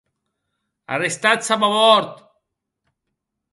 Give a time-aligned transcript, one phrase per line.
[0.93, 2.15] Arrestatz a babòrd!